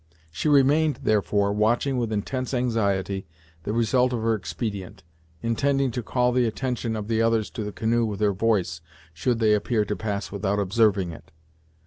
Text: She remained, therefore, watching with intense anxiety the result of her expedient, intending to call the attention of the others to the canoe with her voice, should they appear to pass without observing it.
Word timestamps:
She 0.31 0.49
remained, 0.49 1.01
therefore, 1.03 1.53
watching 1.53 1.95
with 1.99 2.11
intense 2.11 2.55
anxiety 2.55 3.27
the 3.65 3.71
result 3.71 4.13
of 4.13 4.23
her 4.23 4.33
expedient, 4.33 5.03
intending 5.43 5.91
to 5.91 6.01
call 6.01 6.31
the 6.31 6.45
attention 6.47 6.95
of 6.95 7.07
the 7.07 7.21
others 7.21 7.51
to 7.51 7.63
the 7.63 7.71
canoe 7.71 8.03
with 8.05 8.19
her 8.19 8.33
voice, 8.33 8.81
should 9.13 9.37
they 9.37 9.53
appear 9.53 9.85
to 9.85 9.95
pass 9.95 10.31
without 10.31 10.57
observing 10.57 11.11
it. 11.11 11.29